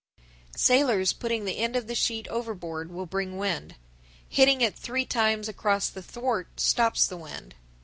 [0.53, 0.57] 1067.
[0.89, 3.75] Sailors putting the end of the sheet overboard will bring wind.
[4.27, 7.53] Hitting it three times across the thwart stops the wind.